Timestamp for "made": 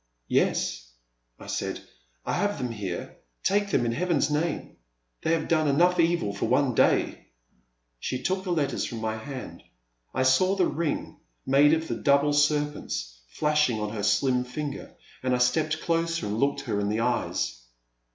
11.45-11.73